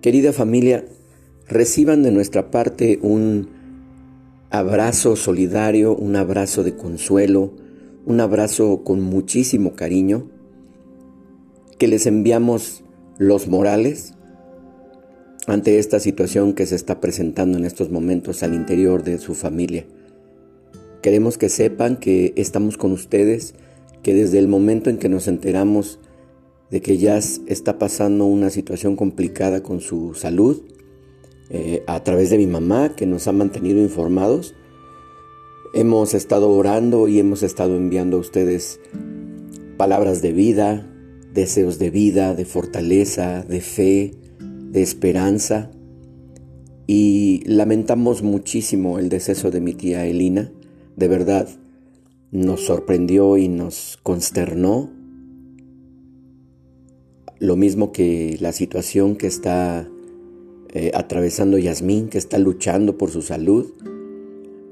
[0.00, 0.86] Querida familia,
[1.46, 3.50] reciban de nuestra parte un
[4.48, 7.52] abrazo solidario, un abrazo de consuelo,
[8.06, 10.30] un abrazo con muchísimo cariño
[11.78, 12.82] que les enviamos
[13.18, 14.14] los morales
[15.46, 19.84] ante esta situación que se está presentando en estos momentos al interior de su familia.
[21.02, 23.54] Queremos que sepan que estamos con ustedes,
[24.02, 25.98] que desde el momento en que nos enteramos
[26.70, 30.62] de que Jazz está pasando una situación complicada con su salud,
[31.50, 34.54] eh, a través de mi mamá, que nos ha mantenido informados.
[35.74, 38.80] Hemos estado orando y hemos estado enviando a ustedes
[39.76, 40.88] palabras de vida,
[41.34, 45.70] deseos de vida, de fortaleza, de fe, de esperanza.
[46.86, 50.52] Y lamentamos muchísimo el deceso de mi tía Elina.
[50.96, 51.48] De verdad,
[52.30, 54.99] nos sorprendió y nos consternó
[57.40, 59.88] lo mismo que la situación que está
[60.72, 63.72] eh, atravesando Yasmín, que está luchando por su salud.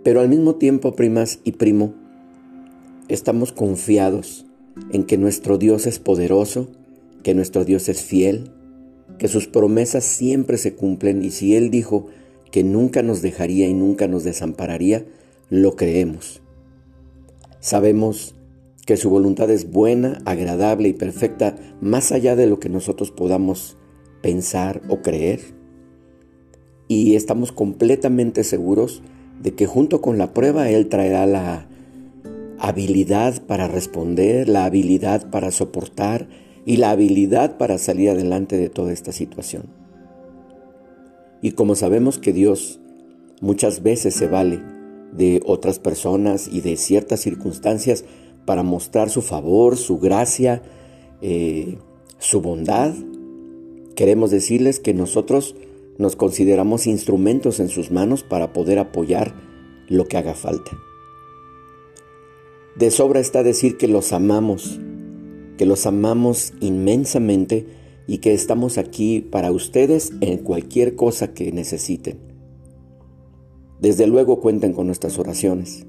[0.04, 1.94] Pero al mismo tiempo, primas y primo,
[3.08, 4.46] estamos confiados
[4.92, 6.68] en que nuestro Dios es poderoso,
[7.24, 8.52] que nuestro Dios es fiel,
[9.18, 12.06] que sus promesas siempre se cumplen y si Él dijo
[12.52, 15.04] que nunca nos dejaría y nunca nos desampararía,
[15.50, 16.42] lo creemos.
[17.60, 18.36] Sabemos
[18.88, 23.76] que su voluntad es buena, agradable y perfecta más allá de lo que nosotros podamos
[24.22, 25.40] pensar o creer.
[26.88, 29.02] Y estamos completamente seguros
[29.42, 31.68] de que junto con la prueba Él traerá la
[32.58, 36.26] habilidad para responder, la habilidad para soportar
[36.64, 39.64] y la habilidad para salir adelante de toda esta situación.
[41.42, 42.80] Y como sabemos que Dios
[43.42, 44.62] muchas veces se vale
[45.12, 48.06] de otras personas y de ciertas circunstancias
[48.48, 50.62] para mostrar su favor, su gracia,
[51.20, 51.76] eh,
[52.18, 52.94] su bondad.
[53.94, 55.54] Queremos decirles que nosotros
[55.98, 59.34] nos consideramos instrumentos en sus manos para poder apoyar
[59.86, 60.70] lo que haga falta.
[62.74, 64.80] De sobra está decir que los amamos,
[65.58, 67.66] que los amamos inmensamente
[68.06, 72.16] y que estamos aquí para ustedes en cualquier cosa que necesiten.
[73.78, 75.84] Desde luego cuenten con nuestras oraciones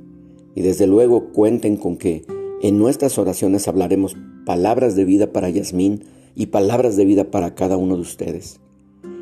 [0.55, 2.25] y desde luego cuenten con que
[2.61, 6.03] en nuestras oraciones hablaremos palabras de vida para Yasmín
[6.35, 8.59] y palabras de vida para cada uno de ustedes.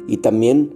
[0.08, 0.74] Y también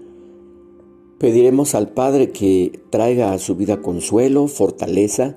[1.17, 5.35] pediremos al Padre que traiga a su vida consuelo, fortaleza,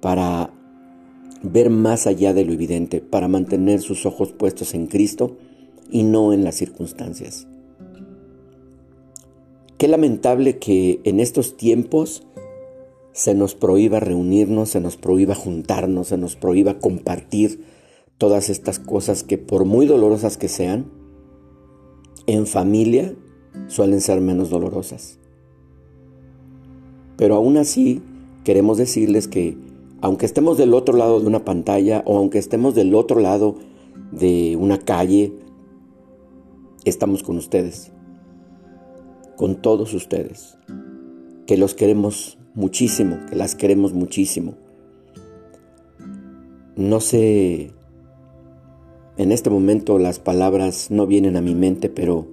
[0.00, 0.50] para
[1.42, 5.36] ver más allá de lo evidente, para mantener sus ojos puestos en Cristo
[5.90, 7.46] y no en las circunstancias.
[9.78, 12.26] Qué lamentable que en estos tiempos
[13.16, 17.64] se nos prohíba reunirnos, se nos prohíba juntarnos, se nos prohíba compartir
[18.18, 20.84] todas estas cosas que por muy dolorosas que sean,
[22.26, 23.14] en familia
[23.68, 25.18] suelen ser menos dolorosas.
[27.16, 28.02] Pero aún así
[28.44, 29.56] queremos decirles que
[30.02, 33.56] aunque estemos del otro lado de una pantalla o aunque estemos del otro lado
[34.12, 35.32] de una calle,
[36.84, 37.92] estamos con ustedes,
[39.36, 40.58] con todos ustedes,
[41.46, 44.54] que los queremos muchísimo, que las queremos muchísimo.
[46.74, 47.70] No sé,
[49.16, 52.26] en este momento las palabras no vienen a mi mente, pero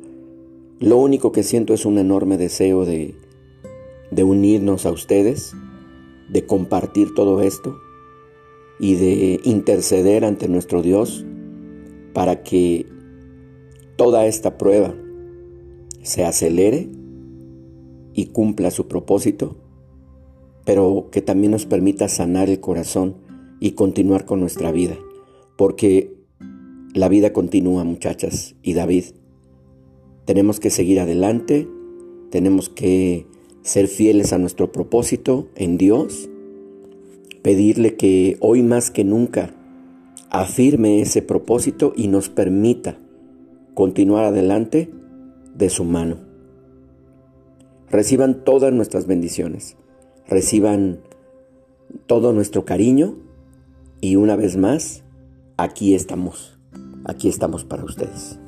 [0.80, 3.16] lo único que siento es un enorme deseo de,
[4.12, 5.54] de unirnos a ustedes,
[6.30, 7.78] de compartir todo esto
[8.80, 11.26] y de interceder ante nuestro Dios
[12.14, 12.86] para que
[13.98, 14.96] toda esta prueba
[16.02, 16.90] se acelere
[18.14, 19.63] y cumpla su propósito
[20.66, 23.16] pero que también nos permita sanar el corazón
[23.60, 24.98] y continuar con nuestra vida,
[25.58, 26.14] porque
[26.94, 29.06] la vida continúa, muchachas y David.
[30.26, 31.68] Tenemos que seguir adelante,
[32.30, 33.26] tenemos que
[33.62, 36.30] ser fieles a nuestro propósito en Dios,
[37.42, 39.54] pedirle que hoy más que nunca
[40.30, 42.98] afirme ese propósito y nos permita
[43.74, 44.90] continuar adelante
[45.56, 46.18] de su mano.
[47.90, 49.78] Reciban todas nuestras bendiciones
[50.28, 51.00] reciban
[52.08, 53.16] todo nuestro cariño
[54.02, 55.04] y una vez más,
[55.58, 56.58] aquí estamos,
[57.06, 58.40] aquí estamos para ustedes.